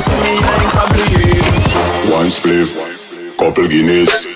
see 0.00 0.22
me, 0.22 0.36
One 2.12 2.26
spliff, 2.26 3.36
couple 3.38 3.66
Guinness. 3.66 4.35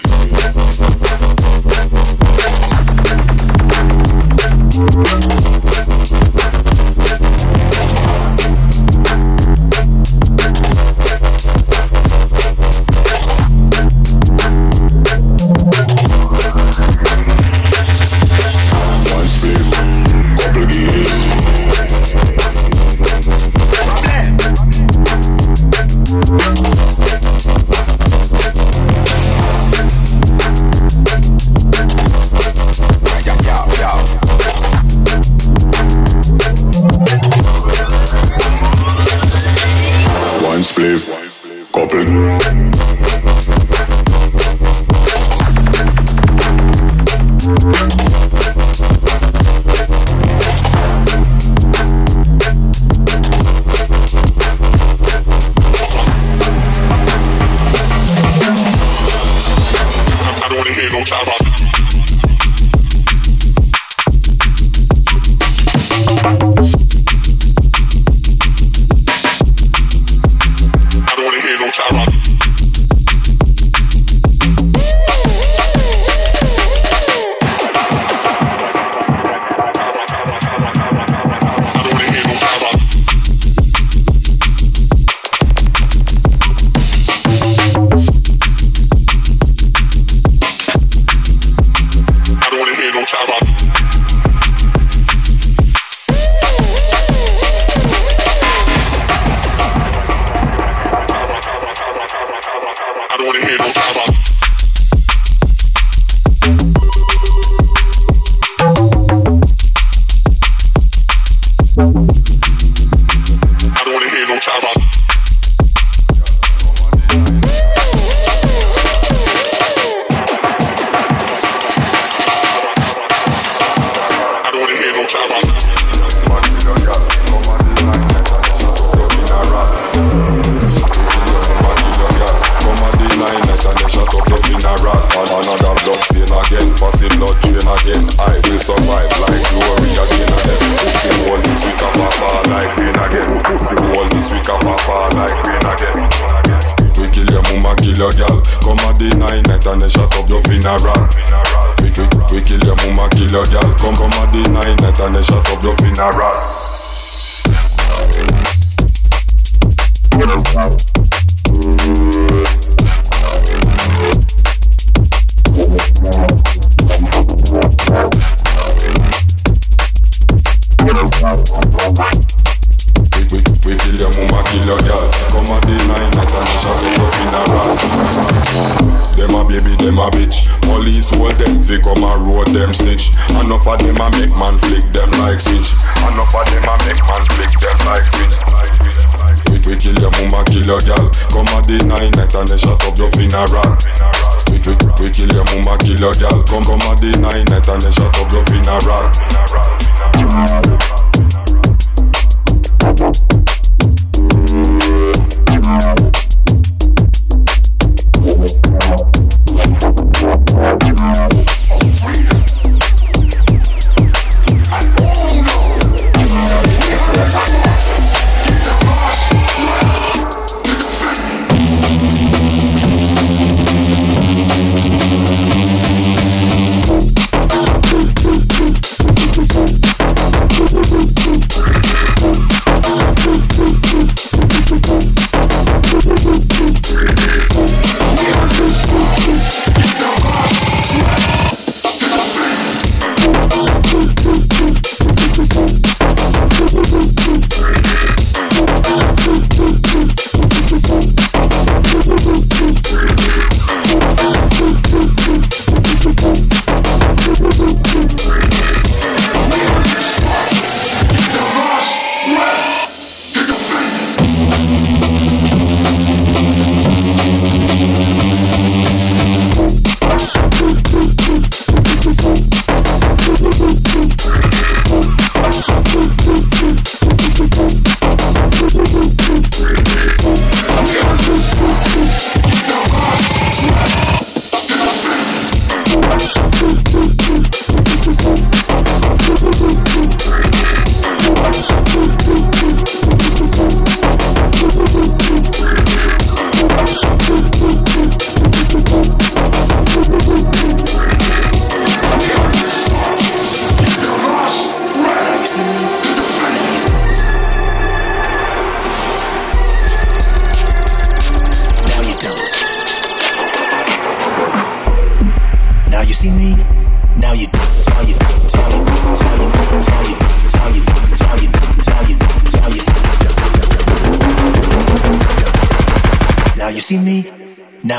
Shut 150.62 150.84
up 150.84 150.96
your 150.96 151.00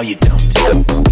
now 0.02 0.08
you 0.08 0.16
don't. 0.16 1.11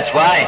That's 0.00 0.14
why. 0.14 0.40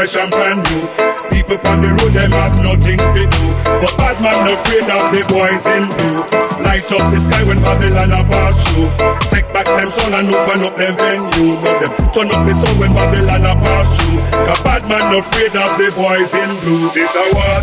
fresh 0.00 0.16
and 0.16 0.30
brand 0.32 0.64
new. 0.72 0.80
People 1.28 1.60
on 1.68 1.84
the 1.84 1.92
road, 1.92 2.16
them 2.16 2.32
have 2.32 2.56
nothing 2.64 2.96
to 2.96 3.22
do. 3.28 3.44
But 3.84 3.92
bad 4.00 4.16
man 4.24 4.48
afraid 4.48 4.88
of 4.88 5.12
the 5.12 5.20
boys 5.28 5.68
in 5.68 5.84
blue. 5.92 6.24
Light 6.64 6.88
up 6.88 7.04
the 7.12 7.20
sky 7.20 7.44
when 7.44 7.60
Babylon 7.60 8.08
a 8.16 8.24
pass 8.24 8.64
through. 8.64 8.88
Take 9.28 9.52
back 9.52 9.68
them 9.68 9.92
soul 9.92 10.16
and 10.16 10.32
open 10.32 10.64
up 10.64 10.72
them 10.80 10.96
venue. 10.96 11.60
But 11.60 11.84
them 11.84 11.92
turn 12.16 12.32
up 12.32 12.48
the 12.48 12.56
soul 12.56 12.80
when 12.80 12.96
Babylon 12.96 13.44
a 13.44 13.52
pass 13.60 13.92
through. 14.00 14.24
Cause 14.48 14.62
bad 14.64 14.88
man 14.88 15.04
afraid 15.12 15.52
of 15.52 15.68
the 15.76 15.92
boys 15.92 16.32
in 16.32 16.48
blue. 16.64 16.88
This 16.96 17.12
a 17.12 17.24
war. 17.36 17.60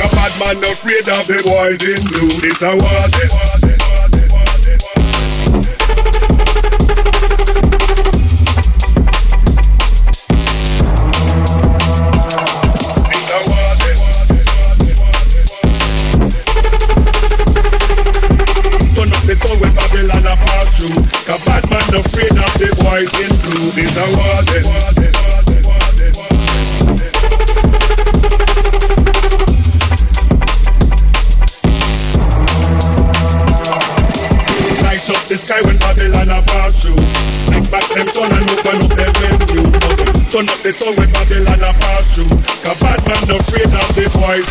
Oh, 0.00 0.36
man 0.40 0.56
afraid 0.64 1.04
of 1.04 1.28
the 1.28 1.36
boys 1.44 1.84
in 1.84 2.00
blue. 2.08 2.32
It's 2.48 2.62
a 2.62 2.72
war. 2.72 3.59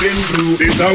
in 0.01 0.15
blue. 0.31 0.55
It's 0.61 0.79
a 0.79 0.87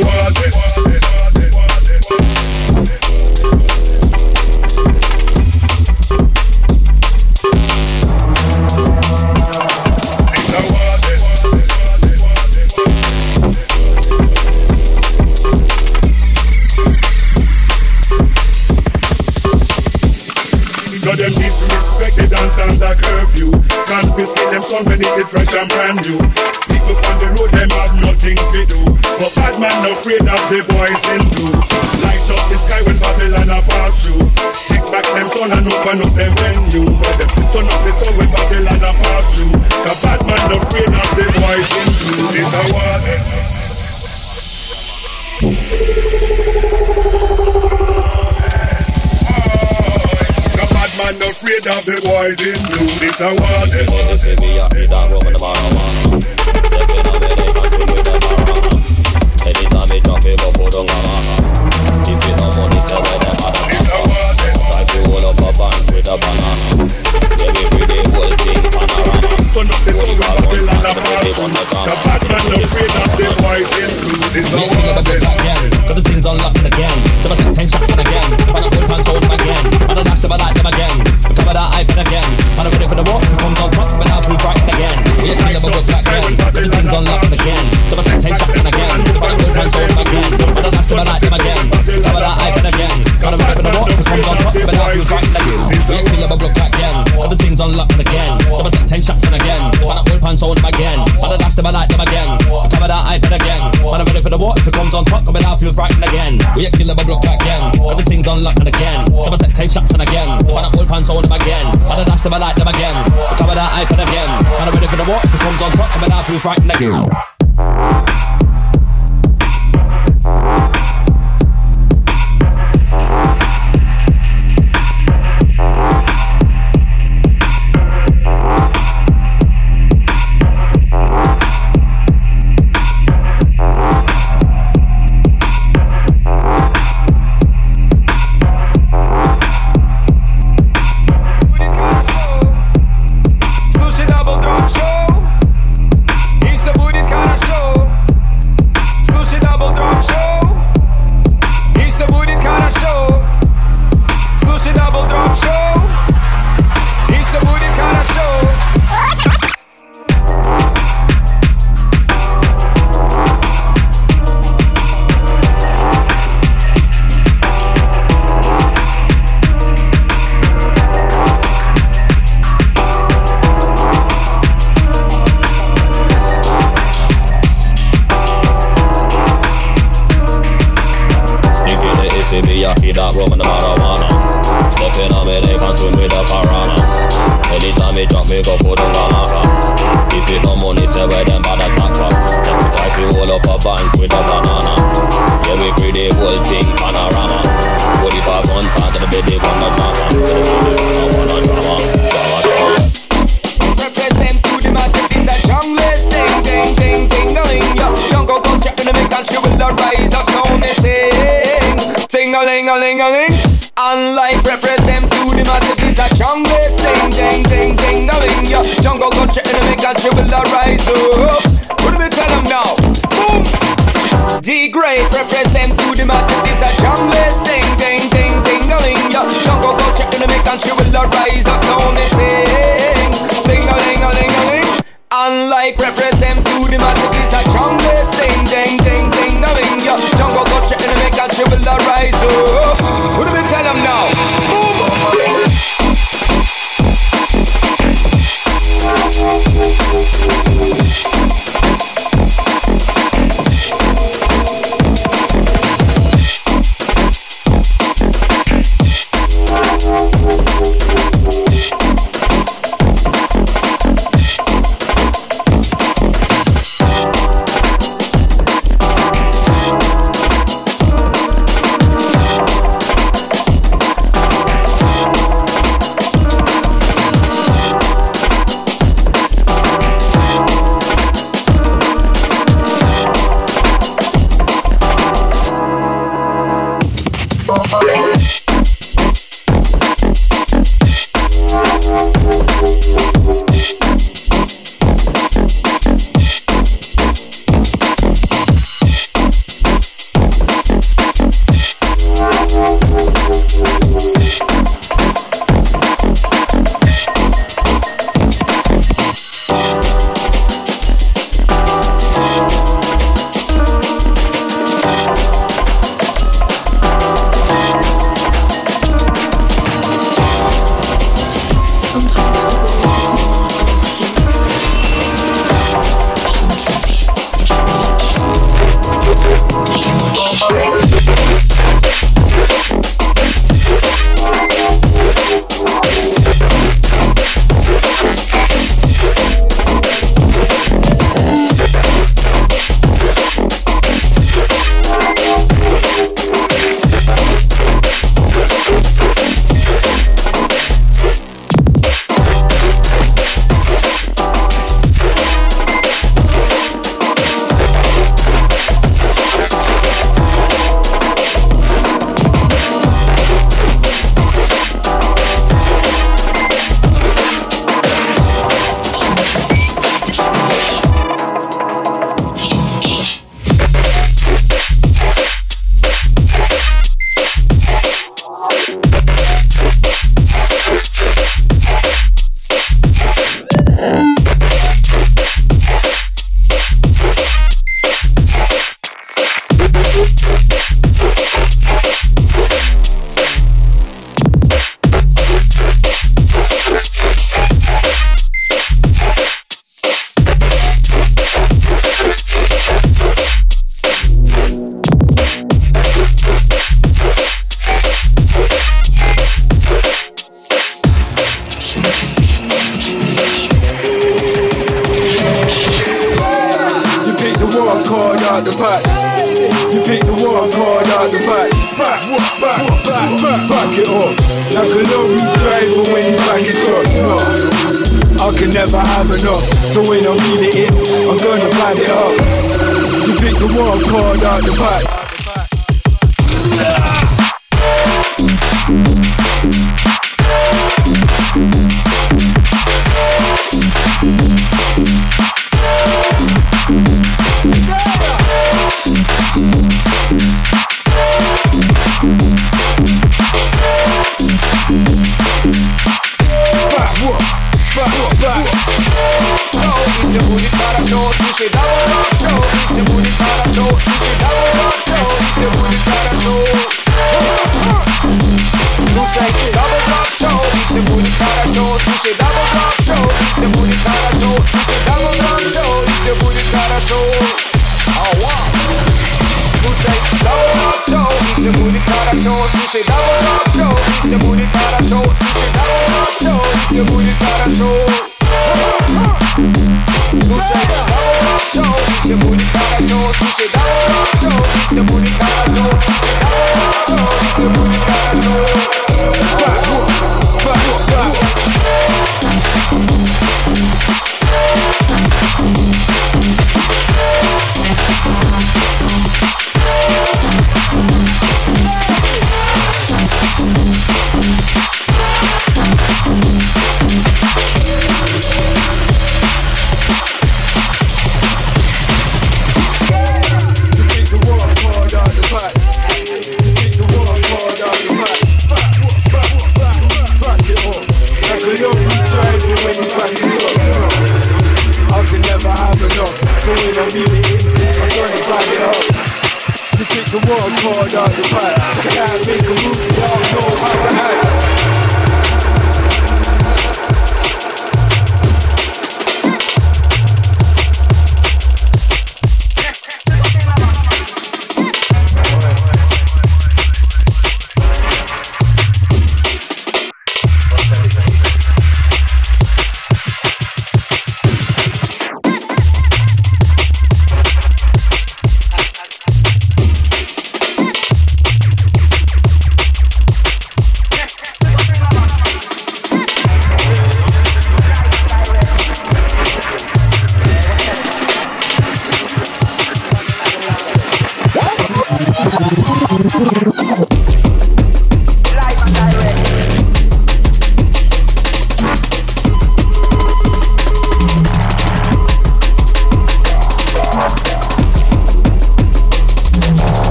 Come 112.35 112.43
like 112.43 112.57
them 112.57 112.67
again. 112.67 112.93
Come 113.39 113.51
and 113.51 113.61
I 113.61 113.85
put 113.85 114.01
again. 114.01 114.27
And 114.27 114.69
I'm 114.69 114.75
ready 114.75 114.89
for 114.89 114.97
the 114.97 115.05
war. 115.05 115.21
Who 115.21 115.39
comes 115.39 115.63
on 115.63 115.71
top, 115.71 115.89
come 115.91 116.03
and 116.03 116.13
I 116.13 116.23
feel 116.25 116.41
frightened 116.41 116.75
again. 116.75 117.34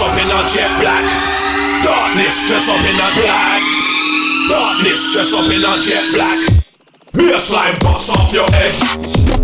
dress 0.00 0.12
up 0.12 0.18
in 0.18 0.30
a 0.30 0.48
jet 0.48 0.80
black. 0.80 1.04
Darkness 1.84 2.48
dress 2.48 2.68
up 2.68 2.80
in 2.80 2.96
a 2.96 3.08
black. 3.20 3.62
Darkness 4.48 5.12
dress 5.12 5.32
up 5.34 5.44
in 5.44 5.62
a 5.62 5.82
jet 5.82 6.04
black. 6.14 6.38
Me 7.14 7.32
a 7.34 7.38
slime, 7.38 7.76
boss 7.80 8.08
off 8.10 8.32
your 8.32 8.48
head. 8.50 9.39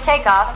Takeoff, 0.00 0.54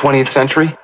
20th 0.00 0.30
century, 0.30 0.74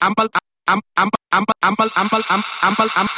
amble 0.00 0.28
amble 0.66 0.82
amble 0.96 1.18
amble 1.32 1.90
amble 1.98 2.22
amble 2.30 2.90
amble 2.98 3.17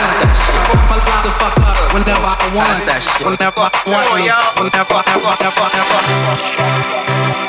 Pass 0.00 0.16
that 0.16 0.32
shit. 0.32 1.92
Whenever 1.92 2.24
I 2.24 2.48
want. 2.56 2.80
That 2.88 3.00
shit. 3.04 3.26
Whenever 3.26 3.60
I 3.60 3.70
want. 3.84 4.08
Whenever 4.56 4.96
I 4.96 5.20
want. 5.20 5.40
Whenever 5.40 5.60
I 5.60 6.16
want. 6.24 7.40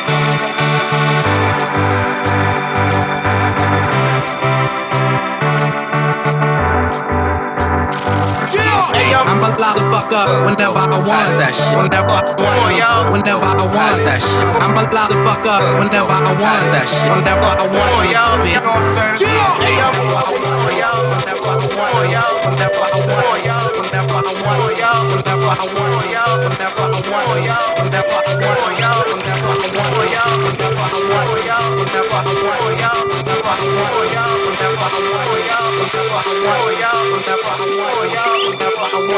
I'ma 9.28 9.54
light 9.58 9.76
the 9.78 9.84
fuck 9.94 10.12
up 10.14 10.28
whenever 10.46 10.78
I 10.78 10.88
want. 11.06 11.30
That 11.38 11.54
shit. 11.54 11.78
Whenever 11.78 12.10
I 12.10 12.22
want. 12.42 13.14
Whenever 13.14 13.46
I 13.46 13.66
want. 13.70 14.02
That 14.06 14.20
shit. 14.22 14.46
I'ma 14.62 14.82
light 14.90 15.10
the 15.10 15.18
fuck 15.22 15.46
up 15.46 15.62
whenever 15.78 16.10
I 16.10 16.34
want. 16.42 16.66
That 16.74 16.86
shit. 16.90 17.12
Whenever 17.14 17.46
I 17.46 17.66
want. 17.70 18.08
Chill. 19.18 19.30
Whenever 19.62 19.94
I 19.94 20.10
want. 20.10 20.30
Whenever 20.66 21.46
I 21.46 21.62
want. 27.50 27.71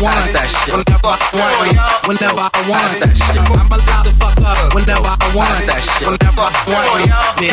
want. 0.00 0.32
Whenever 0.32 1.12
I 1.12 1.28
want. 1.36 1.76
Whenever 2.08 2.40
I 2.40 2.64
want. 2.68 3.04
I'm 3.04 3.68
allowed 3.68 4.04
to 4.04 4.12
fuck 4.16 4.40
up. 4.40 4.74
Whenever 4.74 5.04
I 5.04 5.28
want. 5.36 5.60
Whenever 6.00 6.40
I 6.40 6.64
want. 6.64 6.90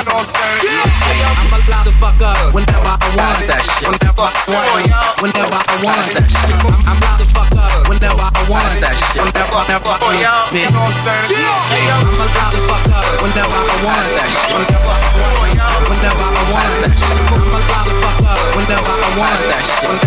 I'm 0.07 1.51
allowed 1.51 1.83
to 1.83 1.91
fuck 1.99 2.21
up. 2.23 2.55
Whenever 2.55 2.87
I 2.87 3.07
want. 3.19 3.43
Whenever 3.83 4.23
I 4.23 4.41
want. 4.47 4.79
Whenever 5.19 5.59
I 5.59 5.75
want. 5.83 6.07
I'm 6.87 6.95
allowed 6.97 7.19
to 7.19 7.27
fuck 7.35 7.51
up. 7.51 7.87
Whenever 7.89 8.23
I 8.23 8.43
want. 8.47 8.79
Whenever 9.17 9.47
I 9.47 9.47
want. 9.47 9.75
I'm 11.47 12.15
allowed 12.17 12.53
to 12.55 12.61
fuck 12.67 12.87
up. 12.87 13.21
Whenever 13.21 13.51
I 13.51 13.75
want. 13.83 14.07
Whenever 14.57 14.87
I 14.87 15.11
want. 15.17 15.43
Whenever 15.87 16.23
I 16.23 16.43
want. 16.47 16.85
I'm 16.87 17.51
allowed 17.51 17.87
to 17.87 17.95
fuck 18.01 18.23
up. 18.23 18.55
Whenever 18.55 18.87
I 18.87 19.11
want. 19.17 19.35
Whenever 19.83 20.01
I. 20.01 20.06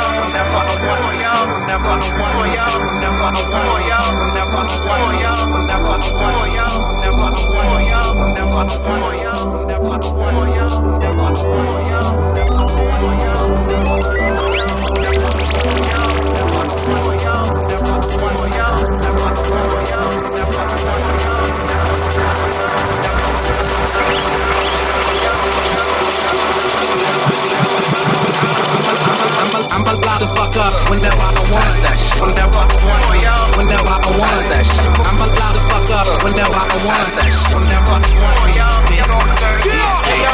Yeah. 0.83 1.21
Whenever 31.01 31.17
I 31.17 31.33
want. 31.33 31.81
Whenever 32.21 32.61
I 32.61 32.69
want 32.69 33.01
I 33.81 34.13
want 34.21 34.45
that 34.53 34.61
shit. 34.61 34.85
I'm 34.85 35.17
fuck 35.17 35.89
up 35.97 36.05
whenever 36.21 36.53
I 36.53 36.77
want. 36.85 37.09
Whenever 37.09 37.81
I 37.81 37.97
want. 37.97 38.29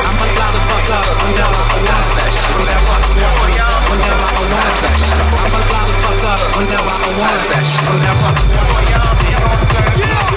I'm 0.03 0.19
allowed 0.27 0.51
to 0.51 0.61
fuck 0.67 0.91
up 0.91 1.07
whenever 1.23 1.55
I 1.55 1.79
want. 1.79 2.03
Whenever 2.37 2.75
I 3.07 3.07
want 3.07 3.31
I 3.47 4.43
want 4.43 4.75
that 4.83 4.99
shit. 4.99 5.23
I'm 5.23 5.55
fuck 6.03 6.27
up 6.27 6.43
whenever 6.59 6.91
I 6.91 7.15
want 7.15 7.47
that 7.47 7.63
shit. 7.63 7.87
Whenever 7.87 8.27
I 8.27 8.43
want 8.51 8.83
it. 8.83 10.03
Yeah. 10.03 10.27